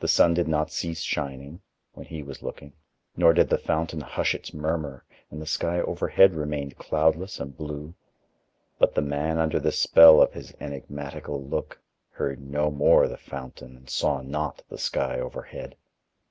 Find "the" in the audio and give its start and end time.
0.00-0.06, 3.48-3.56, 5.40-5.46, 8.94-9.00, 9.58-9.72, 13.08-13.16, 14.68-14.76